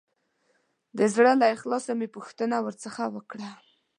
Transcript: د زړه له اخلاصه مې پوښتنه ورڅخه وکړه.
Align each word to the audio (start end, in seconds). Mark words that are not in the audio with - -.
د 0.97 0.99
زړه 1.13 1.31
له 1.41 1.45
اخلاصه 1.55 1.91
مې 1.99 2.07
پوښتنه 2.15 2.55
ورڅخه 2.65 3.05
وکړه. 3.15 3.49